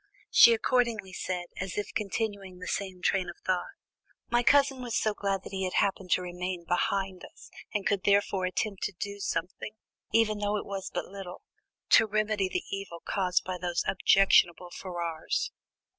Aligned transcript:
She 0.31 0.51
accordingly 0.55 1.13
said, 1.13 1.45
as 1.57 1.77
if 1.77 1.93
continuing 1.93 2.57
the 2.57 2.65
same 2.65 3.03
train 3.03 3.29
of 3.29 3.35
thought: 3.45 3.73
"My 4.31 4.41
cousin 4.41 4.81
was 4.81 4.97
so 4.97 5.13
glad 5.13 5.43
that 5.43 5.51
he 5.51 5.63
had 5.63 5.75
happened 5.75 6.09
to 6.13 6.23
remain 6.23 6.65
behind 6.67 7.23
us, 7.23 7.51
and 7.71 7.85
could 7.85 8.03
therefore 8.03 8.45
attempt 8.45 8.81
to 8.85 8.93
do 8.99 9.19
something, 9.19 9.75
even 10.11 10.39
though 10.39 10.57
it 10.57 10.65
was 10.65 10.89
but 10.91 11.05
little, 11.05 11.43
to 11.89 12.07
remedy 12.07 12.49
the 12.49 12.63
evil 12.71 12.99
caused 12.99 13.43
by 13.43 13.59
those 13.59 13.83
objectionable 13.87 14.71
Ferrars." 14.71 15.51